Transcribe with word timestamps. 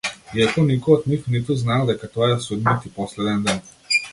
Иако 0.37 0.63
никој 0.69 0.95
од 0.95 1.03
нив 1.11 1.27
ниту 1.35 1.57
знаел 1.61 1.85
дека 1.91 2.11
тоа 2.17 2.33
е 2.37 2.41
судниот 2.47 2.89
и 2.91 2.93
последен 2.99 3.45
ден. 3.51 3.63